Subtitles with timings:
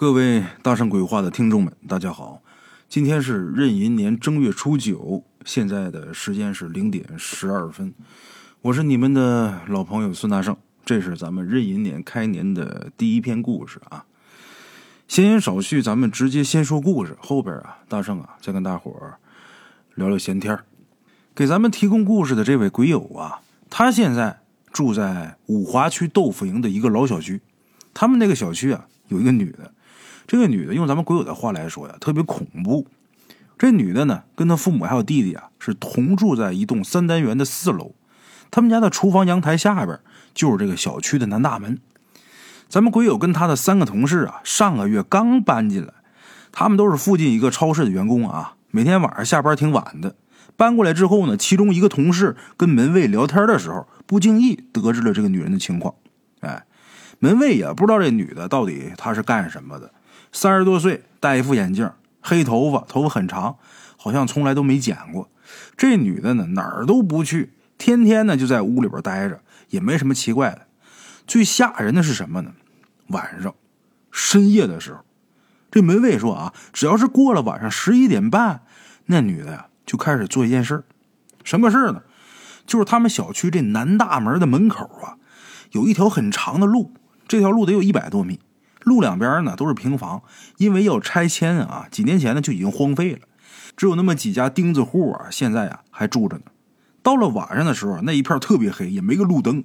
[0.00, 2.40] 各位大圣鬼话的听众们，大家好！
[2.88, 7.92] 今天是壬寅年正月初九，现在的时间是零点十二分。
[8.62, 14.06] 我是你们的老朋友孙大圣，这是咱们壬寅年开年的第一篇故事啊。
[15.06, 17.14] 闲言少叙，咱们直接先说故事。
[17.20, 18.90] 后边啊，大圣啊，再跟大伙
[19.96, 20.58] 聊聊闲天
[21.34, 24.40] 给咱们提供故事的这位鬼友啊，他现在
[24.72, 27.42] 住在五华区豆腐营的一个老小区。
[27.92, 29.74] 他们那个小区啊，有一个女的。
[30.30, 32.86] 这个女的用咱们鬼友的话来说呀，特别恐怖。
[33.58, 37.96] 这女的呢，跟她父母还有弟弟啊，是同住在一栋三单元的四楼。
[38.48, 39.98] 他们家的厨房阳台下边
[40.32, 41.80] 就是这个小区的南大门。
[42.68, 45.92] 咱们鬼友跟他的三个同事啊，上个月刚搬进来，
[46.52, 50.14] 他们都是附近一个超市的员工啊，每天晚上下班挺晚的。
[50.56, 55.92] 搬过来之后呢，其中一个同事跟门卫聊天的时候，不经意得知了这个女人的情况。
[56.38, 56.66] 哎，
[57.18, 59.90] 门卫也不知道这女的到底她是干什么的。
[60.32, 63.56] 三十多岁，戴一副眼镜，黑头发，头发很长，
[63.96, 65.28] 好像从来都没剪过。
[65.76, 70.66] 这女的呢，哪儿都不去，天天呢就在屋里边待着，也没什么奇怪的。
[71.26, 72.52] 最吓人的是什么呢？
[73.08, 73.54] 晚上，
[74.10, 75.00] 深夜的时候，
[75.70, 78.62] 这门卫说啊，只要是过了晚上十一点半，
[79.06, 80.84] 那女的呀就开始做一件事
[81.42, 82.02] 什么事呢？
[82.66, 85.18] 就是他们小区这南大门的门口啊，
[85.72, 86.92] 有一条很长的路，
[87.26, 88.38] 这条路得有一百多米。
[88.82, 90.22] 路两边呢都是平房，
[90.56, 93.20] 因为要拆迁啊，几年前呢就已经荒废了，
[93.76, 96.44] 只有那么几家钉子户啊，现在啊还住着呢。
[97.02, 99.64] 到了晚上的时候，那一片特别黑，也没个路灯，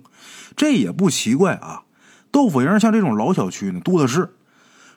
[0.55, 1.83] 这也不奇怪啊。
[2.31, 4.33] 豆腐营像这种老小区呢多的是。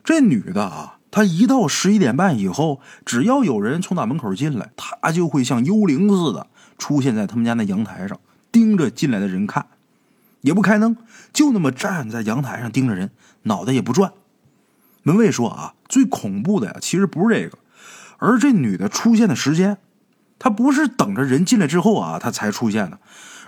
[0.05, 6.47] 这女的啊，她一到十一点半以后，只要有人从那门口进来，她就会像幽灵似的
[6.79, 8.19] 出现在他们家那阳台上，
[8.51, 9.67] 盯着进来的人看。
[10.41, 10.97] 也不开灯，
[11.33, 13.11] 就那么站在阳台上盯着人，
[13.49, 14.13] 脑袋也不转。
[15.03, 17.59] 门卫说：“啊，最恐怖的呀，其实不是这个，
[18.19, 19.79] 而这女的出现的时间，
[20.39, 23.01] 她不是等着人进来之后啊，她才出现的，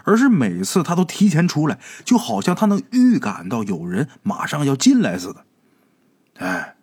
[0.05, 5.45] 而是每次她都提前出来，就好像她能预感到有人马上要进来似的。
[6.39, 6.75] 哎，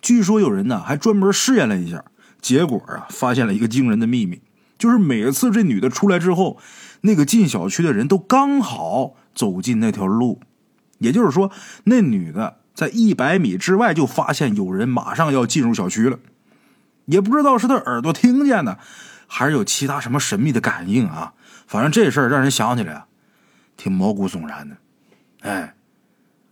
[0.00, 2.04] 据说有人呢还专门试验了一下，
[2.40, 4.40] 结果啊，发现了一个惊人的秘密，
[4.78, 6.58] 就是每次这女的出来之后。”
[7.02, 10.38] 那个进小区的人都刚好走进那条路，
[11.00, 11.50] 也就是说，
[11.84, 16.18] 那女的在一百米之外就发现有人马上要进入小区了。
[17.06, 18.78] 也不知道是她耳朵听见的，
[19.26, 21.32] 还是有其他什么神秘的感应啊？
[21.66, 23.06] 反正这事儿让人想起来啊，
[23.76, 24.76] 挺毛骨悚然的。
[25.40, 25.74] 哎，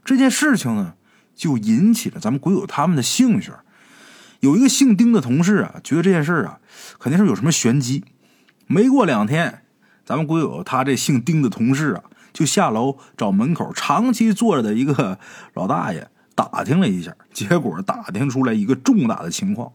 [0.05, 0.95] 这件事情呢，
[1.35, 3.53] 就引起了咱们鬼友他们的兴趣。
[4.41, 6.59] 有一个姓丁的同事啊，觉得这件事啊，
[6.99, 8.05] 肯定是有什么玄机。
[8.67, 9.63] 没过两天。
[10.05, 12.03] 咱们鬼友他这姓丁的同事啊，
[12.33, 15.19] 就下楼找门口长期坐着的一个
[15.55, 19.73] 老大爷打听了一下，结果打听出来一个重大的情况。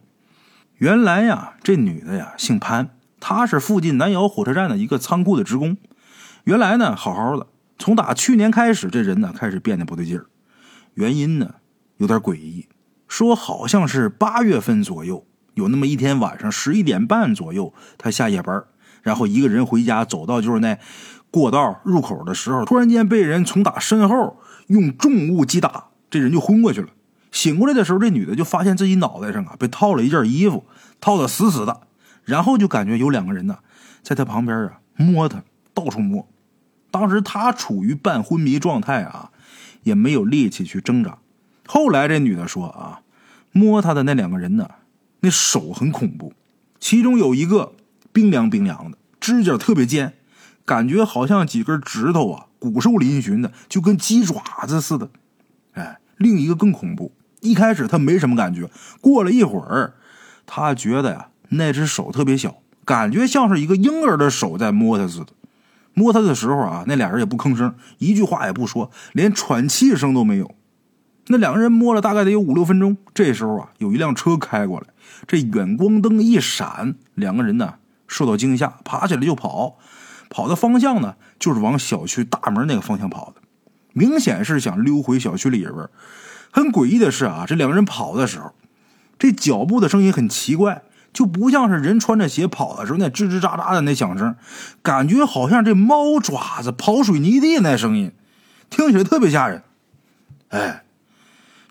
[0.77, 5.77] 原来呀，这女的呀姓潘，她是附近南窑火车站的一个仓库的职工。
[6.45, 7.47] 原来呢好好的，
[7.77, 10.25] 从打去年开始，这人呢开始变得不对劲儿。
[10.93, 11.55] 原因呢
[11.97, 12.67] 有点诡异，
[13.07, 18.63] 说好像是八月份左右，有那么一天晚上十一点半左右，他下夜班。
[19.01, 20.77] 然后一个人回家，走到就是那
[21.33, 26.89] 过道入口的时候，突然间被人从打身后用重物击打，这人就昏过去了。
[27.31, 30.63] 醒过来的时候，这女的就发现自己脑袋上啊被套了一件衣服，
[31.01, 31.81] 套的死死的。
[32.23, 33.57] 然后就感觉有两个人呢，
[34.03, 35.41] 在她旁边啊摸她，
[35.73, 36.27] 到处摸。
[36.91, 39.31] 当时她处于半昏迷状态啊，
[39.81, 41.17] 也没有力气去挣扎。
[41.65, 43.01] 后来这女的说啊，
[43.51, 44.69] 摸她的那两个人呢，
[45.21, 46.33] 那手很恐怖，
[46.79, 47.73] 其中有一个。
[48.15, 50.13] 冰凉冰凉的，指甲特别尖，
[50.65, 55.09] 感觉好像几根指头啊，骨瘦嶙峋的，就跟鸡爪子似的。
[55.73, 57.11] 哎，另一个更恐怖。
[57.41, 58.69] 一开始他没什么感觉，
[59.01, 59.95] 过了一会儿，
[60.45, 65.27] 他觉得呀，那只手特别小，感觉像是一个婴儿的手在摸他似的。
[65.93, 70.55] 摸他的时候啊，那俩人也不吭声，一句话也不说，连喘气声都没有。
[71.27, 74.87] 那两个人摸了大概得有五六分钟，这时候啊，有一辆车开过来，
[75.27, 77.75] 这远光灯一闪，两个人呢。
[78.05, 79.77] 受到惊吓，爬起来就跑，
[80.33, 83.41] 跑的方向呢，就是往小区大门那个方向跑的，
[83.93, 85.87] 明显是想溜回小区里边。
[86.51, 88.51] 很诡异的是啊，这两个人跑的时候，
[89.19, 90.81] 这脚步的声音很奇怪，
[91.13, 94.35] 就不像是人穿着鞋跑的时候那吱吱喳喳的那响声，
[94.81, 98.11] 感觉好像这猫爪子刨水泥地那声音，
[98.71, 99.61] 听起来特别吓人。
[100.49, 100.83] 哎，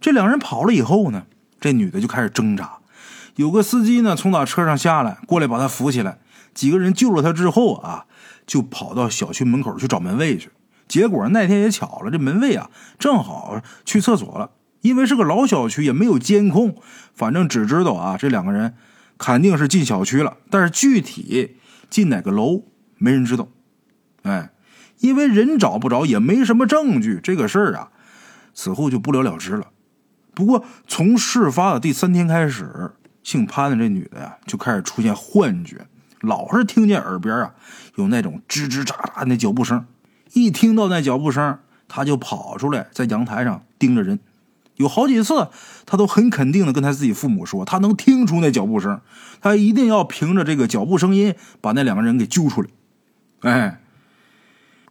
[0.00, 1.24] 这两人跑了以后呢，
[1.60, 2.78] 这女的就开始挣扎，
[3.34, 6.18] 有个司机呢从打车上下来，过来把她扶起来。
[6.54, 8.04] 几个人救了他之后啊，
[8.46, 10.50] 就跑到小区门口去找门卫去。
[10.88, 14.50] 结果那天也巧了，这门卫啊正好去厕所了，
[14.82, 16.76] 因为是个老小区，也没有监控，
[17.14, 18.74] 反正只知道啊，这两个人
[19.16, 21.56] 肯定是进小区了，但是具体
[21.88, 22.64] 进哪个楼
[22.98, 23.48] 没人知道。
[24.22, 24.52] 哎，
[24.98, 27.90] 因为人找不着，也没什么证据，这个事儿啊，
[28.52, 29.68] 此后就不了了之了。
[30.34, 32.92] 不过从事发的第三天开始，
[33.22, 35.86] 姓潘的这女的呀，就开始出现幻觉，
[36.22, 37.54] 老是听见耳边啊
[37.96, 39.84] 有那种吱吱喳喳的脚步声，
[40.32, 41.58] 一听到那脚步声，
[41.88, 44.18] 他就跑出来，在阳台上盯着人。
[44.76, 45.48] 有好几次，
[45.84, 49.00] 他都很肯定的跟他自己父母说，他能听出那脚步声，
[49.40, 52.68] 他一定要凭着这个脚步声音把那两个人给揪出来。
[53.40, 53.80] 哎，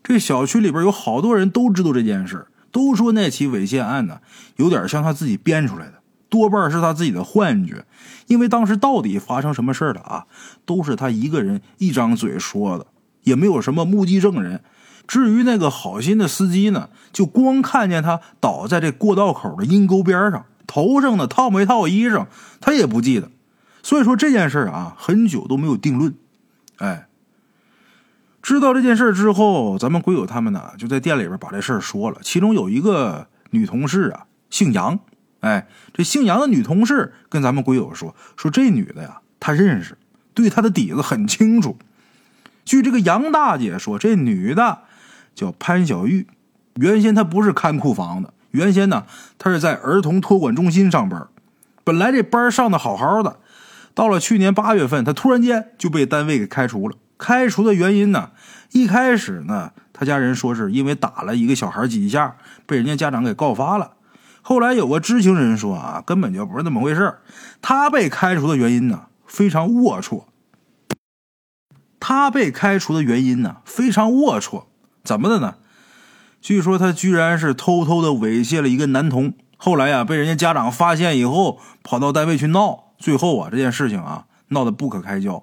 [0.04, 4.20] 这小区里边有好多人都知道这件事，都说那起猥亵案呢，
[4.58, 6.01] 有点像他自己编出来的，
[6.32, 7.86] 多半是他自己的幻觉。
[8.28, 10.26] 因为当时到底发生什么事了啊，
[10.66, 12.88] 都是他一个人一张嘴说的，
[13.24, 14.64] 也没有什么目击证人。
[15.06, 22.28] 至于那个好心的司机呢，就光看见他倒在这过道口的阴沟边上，头上呢套没套衣裳，
[22.62, 23.30] 他也不记得。
[23.84, 26.16] 所以说这件事啊，很久都没有定论。
[26.78, 27.08] 哎，
[28.42, 32.20] 知道这件事之后，咱们鬼友他们呢就在店里边把这事儿说了。
[32.22, 34.98] 其中有一个女同事啊，姓杨。
[35.42, 39.98] 哎，这姓杨的女同事跟咱们鬼友说，说这女的呀，她认识，
[40.34, 41.78] 对她的底子很清楚。
[42.66, 44.80] 据这个杨大姐说，这女的。
[45.34, 46.28] 叫潘小玉，
[46.76, 49.06] 原先她不是看库房的，原先呢，
[49.38, 51.26] 她是在儿童托管中心上班。
[51.86, 53.40] 本来这班上的好好的，
[53.94, 56.98] 到了去年八月份，她突然间就被单位给开除了。
[57.18, 58.32] 开除的原因呢，
[58.74, 62.36] 一开始呢，他家人说是因为打了一个小孩几下，
[62.66, 63.92] 被人家家长给告发了。
[64.52, 67.20] 后来有个知情人说啊，根本就不是那么回事
[67.62, 70.26] 他被开除的原因呢，非常龌龊。
[72.02, 74.66] 他被开除的原因呢，非常龌龊。
[75.06, 75.56] 怎么的呢？
[76.42, 85.42] 据说他居然是偷偷的猥亵了一个男童，后来呀被人家家长发现以后，跑到单位去闹，最后啊这件事情啊闹得不可开交，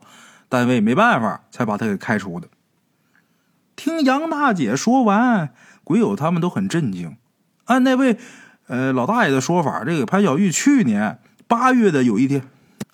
[0.51, 2.49] 单位没办法才把他给开除的。
[3.75, 7.17] 听杨大姐说完，鬼友他们都很震惊。
[7.65, 8.19] 按那位
[8.69, 12.43] 呃老大爷的说法，这个潘小玉去年八月的有一天，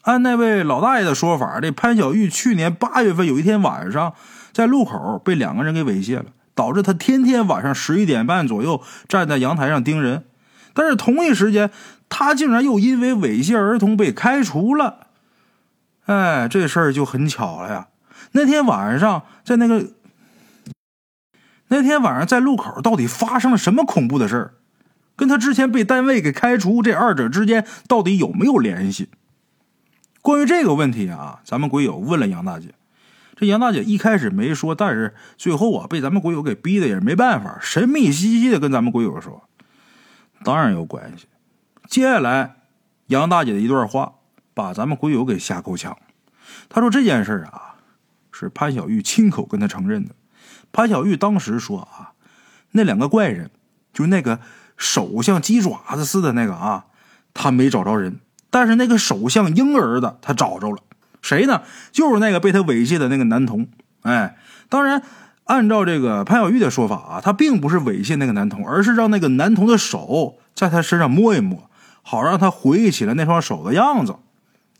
[0.03, 4.15] 按那位老大爷的说法，这潘小玉去年八月份有一天晚上
[4.53, 6.26] 在路口被两个人给猥亵了。
[6.56, 10.23] 导致他天天晚上十一点半左右站在阳台上盯人，
[10.73, 11.73] 但是同一时间，
[12.09, 15.09] 他竟然又因为猥亵儿童被开除了。
[16.06, 17.88] 哎，这事儿就很巧了呀！
[18.31, 19.85] 那天晚上在那个
[21.67, 24.55] 那天晚上在路口到底发生了什么恐怖的事儿？
[25.17, 29.09] 跟他之前被单位给开除这二者之间到底有没有联系？
[30.23, 32.75] 关于这个问题啊，咱们鬼友问了杨大姐。
[33.37, 39.49] 这杨大姐一开始没说，但是最后啊，被咱们鬼友给逼的也没办法，神秘兮兮的跟咱们鬼友说
[40.45, 41.27] ：“当然有关系。”
[41.89, 42.57] 接下来，
[43.09, 44.15] 杨大姐的一段话
[44.55, 45.99] 把咱们鬼友给吓够呛。
[46.69, 47.75] 他说：“这件事啊，
[48.33, 50.15] 是潘小玉亲口跟他承认的。
[50.73, 52.13] 潘小玉当时说啊，
[52.71, 53.51] 那两个怪人，
[53.93, 54.39] 就那个
[54.76, 56.85] 手像鸡爪子似的那个啊，
[57.32, 60.79] 他没找着人，但是那个手像婴儿的，他找着了。”
[61.23, 61.62] 谁呢？
[61.91, 63.67] 就是那个被他猥亵的那个男童。
[64.03, 64.37] 哎，
[64.69, 65.00] 当然，
[65.44, 71.70] 按照这个潘小玉的说法啊，他并不是猥亵那个男童，而是让那个男童的手在他身上摸一摸，
[72.03, 74.17] 好让他回忆起来那双手的样子。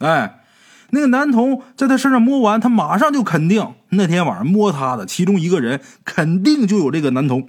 [0.00, 0.42] 哎，
[0.90, 7.49] 那个男童在他身上摸完，他马上就肯定那天晚上摸他的其中一个人肯定就有这个男童。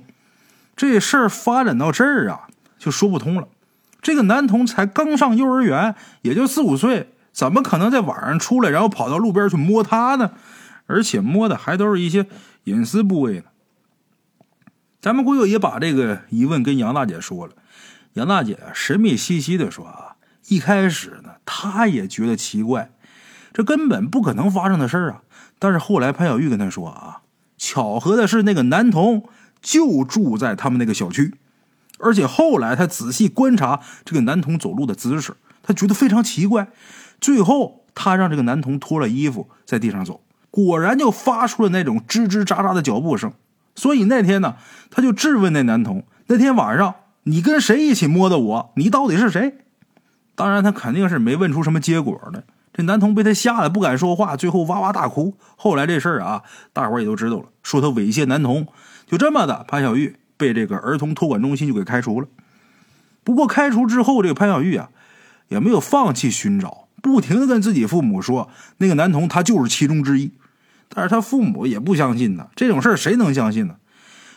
[0.76, 3.48] 这事儿发展到这儿啊，就说不通了。
[4.02, 7.12] 这个男童才刚上幼儿园，也就四五岁。
[7.34, 10.32] 怎么可能在晚上出来，然后跑到路边去摸他呢？
[10.88, 12.28] 而且摸的还都是一些
[12.64, 13.46] 隐私部位呢。
[15.02, 17.54] 咱们鬼友也把这个疑问跟杨大姐说了，
[18.14, 20.16] 杨大姐神秘兮兮的说：“啊，
[20.48, 22.90] 一开始呢，她也觉得奇怪，
[23.52, 25.22] 这根本不可能发生的事儿啊。
[25.60, 27.22] 但是后来潘小玉跟她说啊，
[27.58, 29.28] 巧合的是那个男童
[29.66, 31.34] 就住在他们那个小区，
[31.98, 36.68] 而且后来他仔细观察这个男童走路的姿势，他觉得非常奇怪。”
[37.20, 43.34] 最后，他让这个男童脱了衣服在地上走，果然就发出了那种吱吱喳喳的脚步声。
[43.74, 44.58] 所以那天呢，
[44.92, 46.94] 他就质问那男童：“那天晚上
[47.24, 48.72] 你跟谁一起摸的我？
[48.76, 49.56] 你到底是谁？”
[50.36, 52.44] 当然，他肯定是没问出什么结果的。
[52.72, 55.36] 这男童被他吓得不敢说话，最后哇哇大哭。
[55.56, 58.68] 后来这事儿啊，大伙儿也都知道了，说他猥亵男童。
[59.08, 62.28] 就这么的，潘小玉被这个儿童托管中心就给开除了。
[63.24, 64.90] 不过开除之后，这个潘小玉啊，
[65.50, 66.88] 也没有放弃寻找。
[67.02, 70.32] 不停的跟自己父母说，那个男童他就是其中之一，
[70.90, 72.50] 但是他父母也不相信呢。
[72.56, 73.76] 这种事儿谁能相信呢？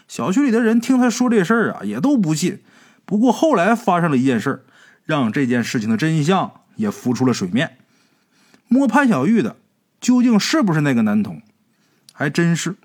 [0.07, 2.61] 小区里的人听他说这事儿啊，也都不信。
[3.07, 4.67] 不过后来发生了一件事
[5.05, 7.79] 让这件事情的真相也浮出了水面。
[8.69, 9.57] 摸潘小玉的
[9.99, 11.41] 究竟是不是那个男童？
[12.13, 12.77] 还真是。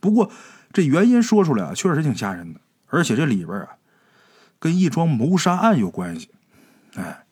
[0.00, 0.32] 不过
[0.72, 3.68] 这原因说出来啊，确实挺吓人的，而且这里边啊，
[4.58, 6.30] 跟一桩谋杀案有关系。
[6.94, 7.24] 哎，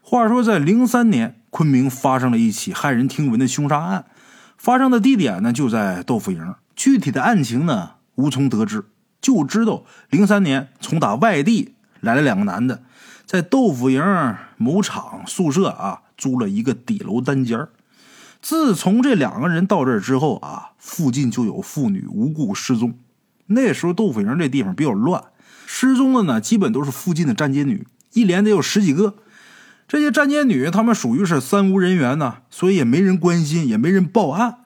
[0.00, 4.06] 话说在零三年，昆明发生了一起骇人听闻的凶杀案，
[4.56, 6.54] 发生的地点呢就在豆腐营。
[6.74, 8.84] 具体的案情呢无从得知，
[9.20, 12.82] 就知道零三年从打外地来了两个男的，
[13.24, 14.02] 在豆腐营
[14.56, 17.70] 某厂宿舍啊租了一个底楼单间儿
[18.48, 22.96] 自从这两个人到这儿之后啊，附近就有妇女无故失踪。
[23.46, 25.20] 那时候豆腐营这地方比较乱，
[25.66, 29.16] 失踪的呢基本都是附近的站街女，一连得有十几个。
[29.88, 34.58] 这些站街女她们属于是三无人员呢，所以也没人关心，也没人报案。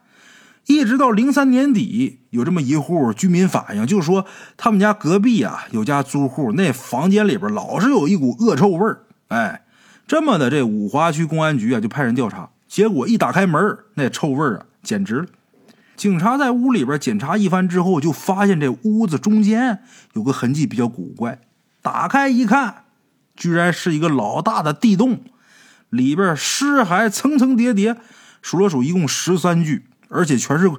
[0.67, 4.27] 一直到零三年底，有这么一户居民反映，就说
[4.59, 9.07] 他们家隔壁啊有家租户，那房间里边老是有一股恶臭味儿。
[9.29, 9.63] 哎，
[10.07, 15.27] 这么的，这五华区公安局啊就派人调查，结果一打开门，那臭味啊简直了。
[15.97, 19.81] 警察在屋里边检查一番之后，就发现这屋子中间
[20.13, 21.41] 有个痕迹比较古怪，
[21.83, 22.85] 打开一看，
[23.35, 25.19] 居然是一个老大的地洞，
[25.89, 27.97] 里边尸骸层层叠叠，
[28.41, 29.87] 数了数，一共十三具。
[30.09, 30.71] 而且全是，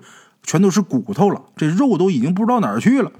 [0.43, 3.11] 全都是骨头了，这肉都已经不知道哪儿去了。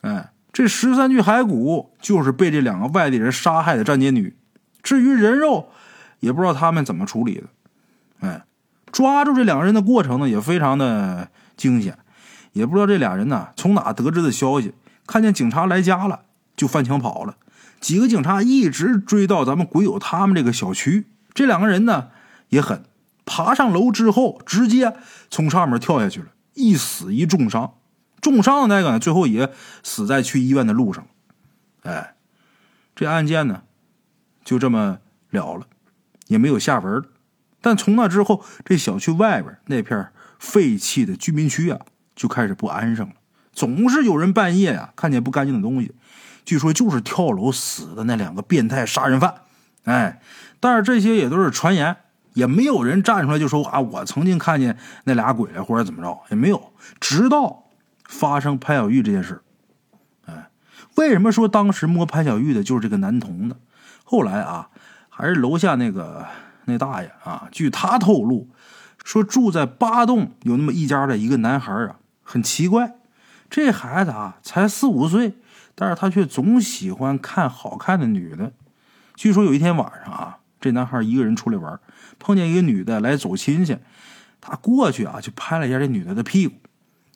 [0.00, 4.36] 哎，这十三具骸骨就是被这两个外地人杀害的站街女。
[4.82, 5.68] 至于人肉，
[6.18, 7.44] 也不知道他们怎么处理的。
[8.20, 8.44] 哎，
[8.92, 11.98] 抓住这两个人的过程呢，也非常的惊险。
[12.52, 14.72] 也不知道这俩人呢从哪得知的消息，
[15.06, 16.20] 看见警察来家了，
[16.56, 17.36] 就翻墙跑了。
[17.80, 21.06] 几个警察一直追到咱们鬼友他们这个小区。
[21.32, 22.08] 这两个人呢
[22.48, 22.84] 也狠。
[23.24, 24.96] 爬上楼之后，直接
[25.30, 27.74] 从上面跳下去了，一死一重伤。
[28.20, 29.52] 重伤的那个呢，最后也
[29.84, 31.06] 死在去医院的路上。
[31.82, 32.16] 哎，
[32.96, 33.62] 这案件呢，
[34.44, 34.98] 就这么
[35.30, 35.66] 了了，
[36.26, 37.04] 也没有下文。
[37.60, 41.78] 但从那之后，这小区外边那片废弃的居民区啊，
[42.14, 43.14] 就开始不安生了。
[43.52, 45.94] 总是有人半夜啊看见不干净的东西，
[46.44, 49.34] 据说就是跳楼死的那两个变态杀人犯。
[49.84, 50.20] 哎，
[50.58, 51.96] 但是这些也都是传言。
[52.34, 56.72] 也没有人站出来就说啊，我曾经看见那俩鬼了，或者怎么着，也没有。
[57.00, 57.64] 直到
[58.04, 59.42] 发生潘小玉这件事
[60.26, 60.48] 哎，
[60.94, 63.56] 为什么说当时摸潘小玉的就是这个男童呢？
[64.04, 64.68] 后来啊，
[65.08, 66.24] 还是楼下那个
[66.70, 68.48] 那大爷啊，据他透露，
[69.04, 72.94] 说住在八栋有那么一家的一个男孩啊，很奇怪，
[73.50, 75.34] 这孩子啊才四五岁，
[75.74, 78.52] 但是他却总喜欢看好看的女的。
[79.16, 80.36] 据说有一天晚上啊。
[80.62, 81.80] 这男孩一个人出来玩，
[82.18, 83.78] 碰见一个女的来走亲戚，
[84.42, 86.56] 他过去啊就拍了一下这女的的屁股。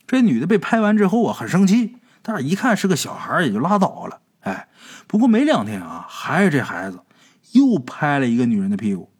[0.06, 4.20] 这女的被拍完之后啊很生气，但是一看是个小孩也就拉倒了。
[4.40, 4.66] 哎，
[5.06, 7.00] 不过没两天啊，还是这孩子
[7.52, 9.10] 又拍了一个女人的屁股。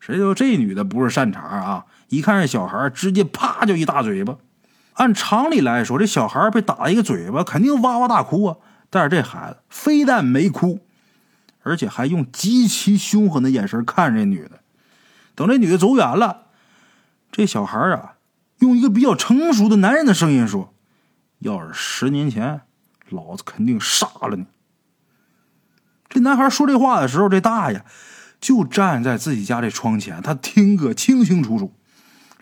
[0.00, 4.36] 谁知道这女的不是善茬啊，一看这小孩，直接啪就一大嘴巴。
[4.94, 8.56] 按常理来说，这小孩被打一个嘴巴，肯定哇哇大哭啊。
[8.90, 10.80] 但是这孩子非但没哭。
[11.64, 14.60] 而且还用极其凶狠的眼神看着这女的。
[15.34, 16.46] 等这女的走远了，
[17.30, 18.14] 这小孩啊，
[18.60, 20.72] 用一个比较成熟的男人的声音说
[21.40, 22.62] ：“要是十年前，
[23.10, 24.46] 老子肯定杀了你。”
[26.08, 27.84] 这男孩说这话的时候，这大爷
[28.40, 31.74] 就站在自己家这窗前，他听个清清楚楚。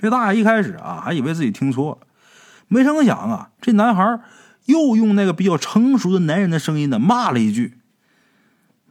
[0.01, 2.07] 这大爷一开始啊，还以为自己听错了，
[2.69, 4.21] 没成想啊，这男孩
[4.67, 7.79] 又用那个比较成熟的男人的声音呢，骂了一句。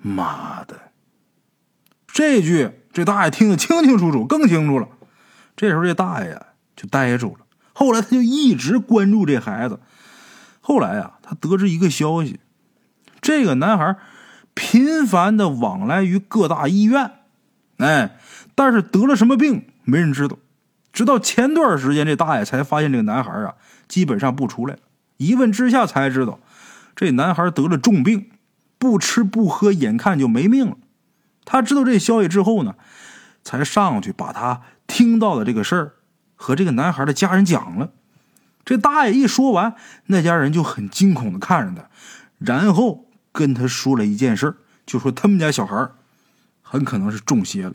[0.02, 0.92] 妈的！
[2.08, 4.88] 这句这大爷听得清清楚楚，更清楚了。
[5.56, 6.40] 这时候这大爷
[6.76, 7.46] 就呆住了。
[7.74, 9.80] 后来他就一直关注这孩子。
[10.62, 12.40] 后来啊，他得知一个消息：
[13.20, 13.98] 这个男孩
[14.56, 17.12] 频繁的往来于各大医院，
[17.78, 18.18] 哎，
[18.56, 20.38] 但是得了什么病没人知道。
[20.92, 23.54] 直到前段时间，这大爷才发现这个男孩啊，
[23.88, 24.78] 基本上不出来。
[25.18, 26.40] 一问之下才知道，
[26.96, 28.32] 这男孩得了重病。
[28.78, 30.78] 不吃不喝，眼看就没命了。
[31.46, 32.76] 他知道这消息之后呢，
[33.42, 35.94] 才上去把他听到的这个事儿
[36.36, 37.92] 和这个男孩的家人讲了。
[38.66, 39.76] 这大爷一说完，
[40.08, 41.88] 那家人就很惊恐的看着他，
[42.38, 45.89] 然后跟他说了一件事就说他们家小孩
[46.62, 47.74] 很可能是中邪了。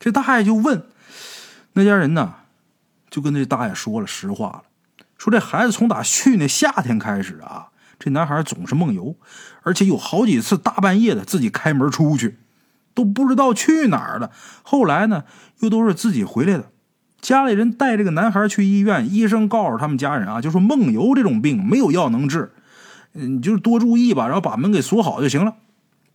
[0.00, 0.82] 这大爷就问
[1.74, 2.34] 那家人呢，
[3.08, 4.62] 就跟这大爷说了实话了，
[5.16, 7.68] 说这孩子从打去年夏天开始啊。
[8.02, 9.14] 这男孩总是梦游，
[9.62, 12.38] 而且有好几次大半夜的自己开门出去，
[12.94, 14.32] 都不知道去哪儿了。
[14.62, 15.24] 后来呢，
[15.58, 16.70] 又都是自己回来的。
[17.20, 22.50] 家里人带这个男孩去医院，医生告诉他们家人啊，就说梦游这种病没有药能治，
[23.14, 25.54] 嗯，就多注意吧，然后把门给锁好就行了。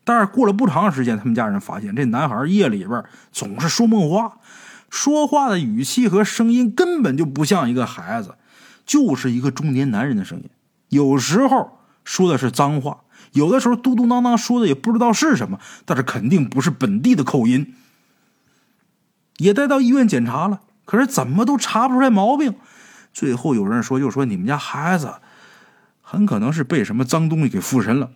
[0.04, 4.38] 但是过了不长时间，他们家人发现这男孩夜里边总是说梦话，
[4.90, 8.36] 说话的语气和声音根本就不像一个孩子，
[8.86, 10.50] 就是一个中年男人的声音。
[10.90, 13.00] 有时候说的是脏话，
[13.34, 17.74] 有的时候嘟嘟囔囔说的也不知道是什么，但是肯定不是本地的口音。
[19.38, 22.54] 也带到医院检查了，可是怎么都查不出来毛病。
[23.12, 25.16] 最后有人说，就说你们家孩子
[26.08, 28.12] 很可能是被什么脏东西给附身了。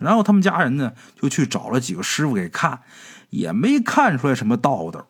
[0.00, 2.82] 然后他们家人呢，就去找了几个师傅给看，
[3.30, 5.08] 也没看出来什么道道。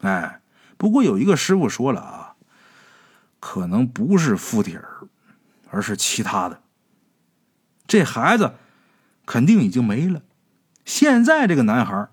[0.00, 0.40] 哎，
[0.76, 2.34] 不过有一个师傅说了啊，
[3.38, 5.08] 可能不是附体儿，
[5.70, 6.60] 而是其他的。
[7.86, 8.54] 这孩子
[9.26, 10.22] 肯定已经没了。
[10.84, 12.08] 现在这个男孩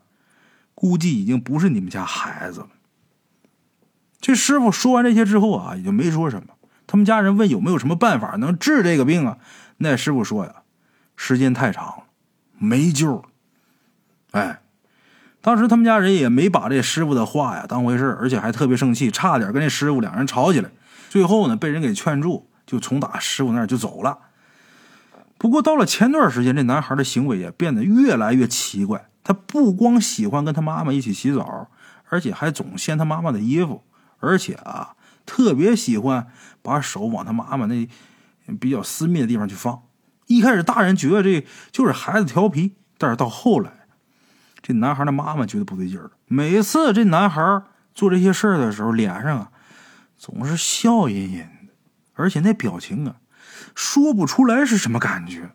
[0.76, 2.70] 估计已经不是你们家孩子了。
[4.20, 6.57] 这师傅说完这些之后啊，也就没说什么。
[6.88, 9.38] 他们家人问有没有什么办法能治这个病啊？
[9.78, 10.56] 那师傅说呀，
[11.16, 12.04] 时间太长了。
[12.58, 13.24] 没救了，
[14.32, 14.62] 哎，
[15.42, 20.72] 当时他们家人也没把这师傅的话呀当回事而且还特别生气，差点跟这师傅两人吵起来。
[21.08, 24.18] 最后呢，被人给劝住，就从打师傅那儿就走了。
[25.38, 29.08] 不过到了前段时间，这男孩的行为也变得越来越奇怪。
[29.24, 31.70] 他不光喜欢跟他妈妈一起洗澡，
[32.10, 33.84] 而且还总掀他妈妈的衣服，
[34.20, 34.96] 而且啊，
[35.28, 36.26] 特别喜欢
[36.68, 37.88] 把手往他妈妈那
[38.60, 39.84] 比较私密的地方去放。
[40.26, 43.72] 一开始，大人觉得这就是孩子调皮，但是到后来，
[44.62, 46.12] 这男孩的妈妈觉得不对劲儿了。
[46.26, 47.64] 每次这男孩
[47.96, 49.50] 做这些事儿的时候，脸上啊
[50.18, 51.74] 总是笑吟吟的，
[52.16, 53.16] 而且那表情啊
[53.74, 55.52] 说不出来是什么感觉。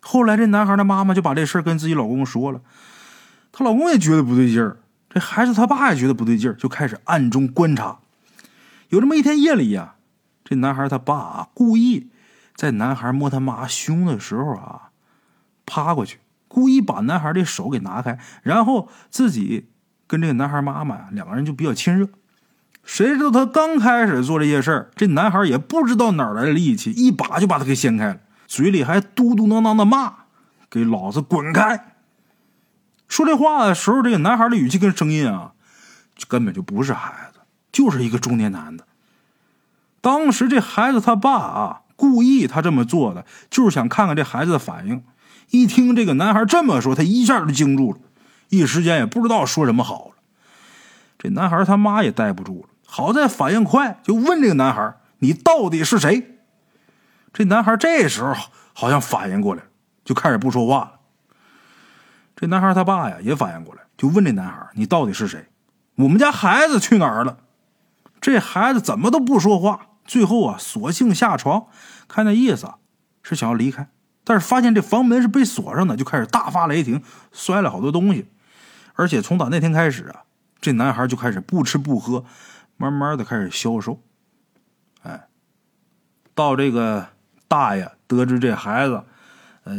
[0.00, 2.60] 后来，这男孩的妈妈就把这事儿跟自己老公说了，
[3.50, 4.76] 她老公也觉得不对劲儿，
[5.10, 7.98] 这孩子他爸也觉得不对劲儿，就开始暗中观察。
[8.90, 9.95] 有这么一天夜里呀，
[10.46, 12.08] 这男孩他爸啊故意。
[12.54, 14.88] 在男孩摸他妈胸的时候啊，
[15.66, 19.68] 趴过去，故意把男孩的手给拿开，然后自己
[20.06, 22.08] 跟这个男孩妈妈呀两个人就比较亲热。
[22.82, 30.14] 谁知道他刚开始做这些事儿，这男孩也不知道哪来的力气，一把就把他给掀开了，嘴里还嘟嘟囔囔的骂
[30.70, 31.92] ：“给老子滚开！”
[33.06, 35.52] 说这话的时候，这个男孩的语气跟声音啊，
[36.26, 38.86] 根本就不是孩子，就是一个中年男的。
[40.06, 41.82] 当时这孩子他爸啊。
[41.98, 45.02] 故意他这么做的，就是想看看这孩子的反应。
[45.48, 47.98] 一听这个男孩这么说，他一下就惊住了，
[48.50, 50.14] 一时间也不知道说什么好了。
[51.18, 56.36] 这男孩他妈也待不住了，好在反应快，就问这个男孩：“你到底是谁？”
[57.32, 58.34] 这男孩这时候
[58.74, 59.62] 好像反应过来，
[60.04, 60.92] 就开始不说话了。
[62.36, 65.46] 这男孩他爸呀也反应过来，就问这男孩：“你到底是谁？
[65.94, 67.38] 我们家孩子去哪儿了？”
[68.20, 69.86] 这孩子怎么都不说话。
[70.06, 71.66] 最后啊，索性下床，
[72.06, 72.72] 看那意思
[73.22, 73.90] 是想要离开，
[74.24, 78.28] 但是发现这房门是被锁上的，就开始大发雷霆，摔了好多东西。
[78.94, 80.22] 而且从打那天开始啊，
[80.60, 82.24] 这男孩就开始不吃不喝，
[82.76, 84.02] 慢慢的开始消瘦。
[85.02, 85.28] 哎，
[86.34, 87.08] 到这个
[87.46, 89.04] 大爷得知这孩子
[89.64, 89.74] 呃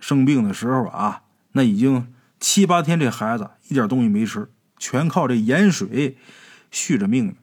[0.00, 6.18] 生病的时候啊，那已经七八天，这孩子一点东西没吃，全靠这盐水
[6.70, 7.36] 续着命。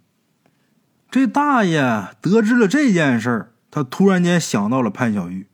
[1.14, 5.46] 这大爷得知了这件事儿，他突然间想到了潘小玉。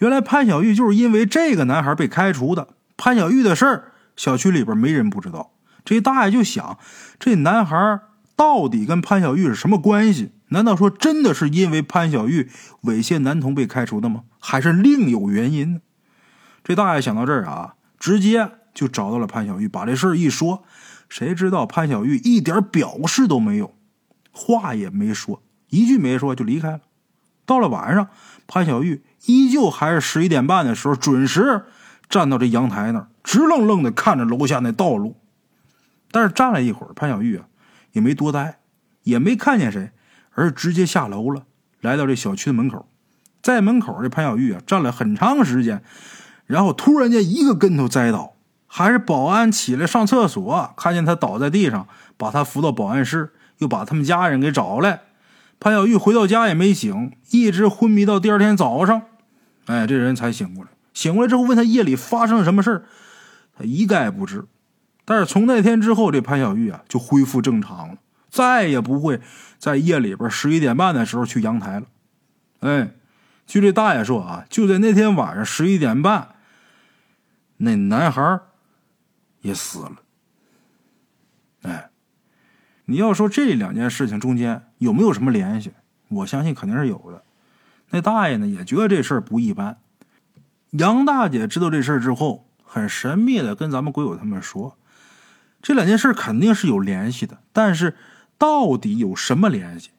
[0.00, 2.68] 原来潘小玉就是因为这个男孩被开除的。
[2.98, 5.52] 潘小玉的事儿，小区里边没人不知道。
[5.82, 6.78] 这大爷就想，
[7.18, 8.00] 这男孩
[8.36, 10.32] 到底跟潘小玉是什么关系？
[10.48, 12.50] 难道说真的是因为潘小玉
[12.82, 14.24] 猥亵男童被开除的吗？
[14.38, 15.80] 还是另有原因呢？
[16.62, 20.64] 这大爷想到这儿啊，直接就找到了潘小玉，把这事儿一说。
[21.08, 23.74] 谁知道潘小玉一点表示都没有。
[24.38, 26.80] 话也没说，一句没说就离开了。
[27.44, 28.08] 到了晚上，
[28.46, 31.64] 潘小玉依旧还是十一点半的时候准时
[32.08, 35.16] 站到这阳台那儿，直愣愣的看着楼下那道路。
[36.12, 37.46] 但是站了一会儿，潘小玉啊
[37.92, 38.60] 也没多待，
[39.02, 39.90] 也没看见谁，
[40.32, 41.42] 而是直接下楼了，
[41.80, 42.88] 来到这小区的门口。
[43.42, 45.82] 在门口，这潘小玉啊站了很长时间，
[46.46, 48.34] 然后突然间一个跟头栽倒，
[48.66, 53.32] 还是保安起来上厕所，看见他倒在地上，把他扶到保安室。
[53.58, 55.00] 又把他们家人给找来，
[55.60, 59.02] 潘小玉回到家也没醒，一直昏迷到第二天早上，
[59.66, 60.70] 哎，这人才醒过来。
[60.94, 62.84] 醒过来之后，问他夜里发生了什么事
[63.56, 64.44] 他一概不知。
[65.04, 67.96] 但是从那天之后，这潘小玉啊就恢复正常了，
[68.28, 69.20] 再也不会
[69.58, 71.86] 在夜里边十一点半的时候去阳台了。
[72.60, 72.90] 哎，
[73.46, 76.28] 据这大爷说啊，就在那天晚上十一点半，
[77.58, 78.40] 那男孩
[79.40, 79.92] 也死了。
[82.90, 85.72] 你要说这两件事情中间有没有什么联系？
[86.08, 87.22] 我相信肯定是有的。
[87.90, 89.76] 那大爷呢也觉得这事儿不一般。
[90.70, 94.78] 杨大姐知道这事儿之后，很神秘的跟咱们鬼友他们说，
[95.60, 97.94] 这两件事肯定是有联系的，但是
[98.38, 99.90] 到底有什么联系，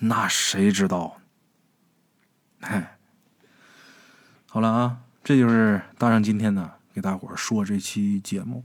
[0.00, 1.18] 那谁知道？
[2.60, 2.98] 嗨，
[4.48, 8.64] 好了啊，这就是大圣今天呢给大伙说这期节目。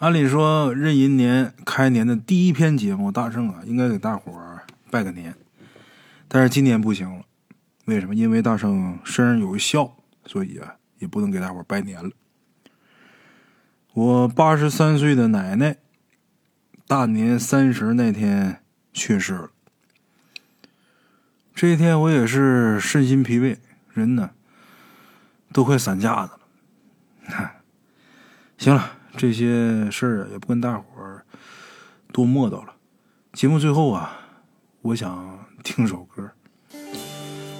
[0.00, 4.32] 按理说壬寅年开年的第一篇节目，大圣啊应该给大伙
[4.90, 5.34] 拜个年，
[6.26, 7.22] 但是今年不行了，
[7.84, 8.14] 为什么？
[8.14, 12.10] 因为大圣身上有孝，所以啊也不能给大伙拜年了。
[13.92, 15.76] 我八十三岁的奶奶，
[16.86, 18.62] 大年三十那天
[18.94, 19.50] 去世了。
[21.54, 23.58] 这一天我也是身心疲惫，
[23.92, 24.30] 人呢
[25.52, 26.32] 都快散架子
[27.28, 27.52] 了。
[28.56, 28.96] 行了。
[29.16, 31.24] 这些事儿啊，也不跟大伙儿
[32.12, 32.74] 多磨叨了。
[33.32, 34.18] 节目最后啊，
[34.82, 36.30] 我想听首歌。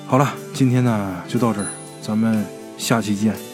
[0.07, 1.69] 好了，今天呢就到这儿，
[2.03, 2.45] 咱们
[2.79, 3.50] 下期见。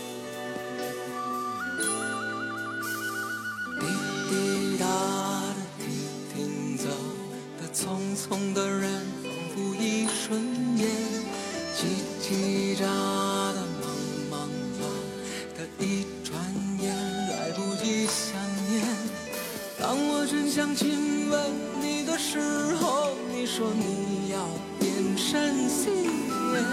[20.57, 21.39] 想亲吻
[21.83, 22.41] 你的时
[22.77, 24.39] 候，你说你要
[24.81, 26.65] 变成信念。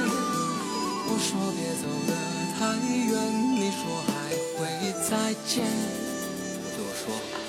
[1.09, 2.15] 我说别走得
[2.57, 3.11] 太远，
[3.59, 4.13] 你说还
[4.55, 4.63] 会
[5.03, 5.65] 再见。
[5.65, 7.42] 我对我说。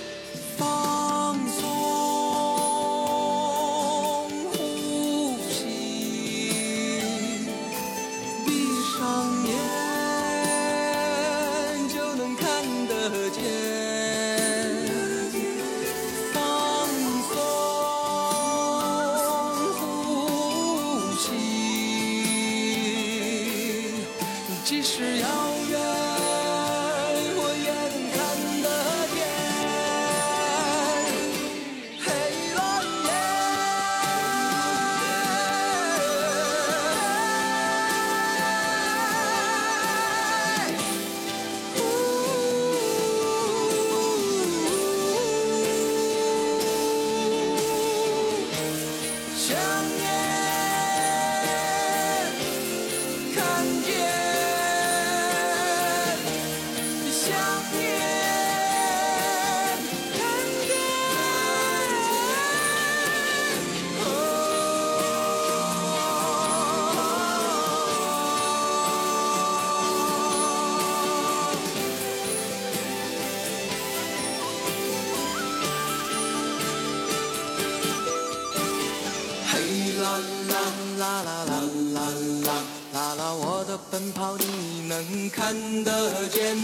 [81.05, 81.61] 啦啦啦
[81.93, 82.01] 啦
[82.47, 82.49] 啦
[82.95, 83.35] 啦啦！
[83.35, 86.57] 我的奔跑你能看得见，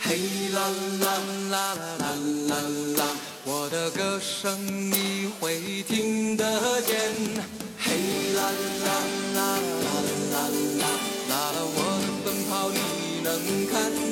[0.00, 0.16] 嘿
[0.54, 0.66] 啦
[1.02, 1.18] 啦
[1.50, 2.06] 啦啦
[2.48, 2.56] 啦
[2.96, 3.04] 啦！
[3.44, 4.56] 我的歌声
[4.90, 6.96] 你会听得见，
[7.78, 7.92] 嘿
[8.34, 8.50] 啦
[8.86, 8.88] 啦
[9.34, 9.92] 啦啦
[10.32, 10.38] 啦
[10.80, 10.88] 啦
[11.28, 11.42] 啦！
[11.76, 13.28] 我的奔跑你能
[13.70, 14.05] 看。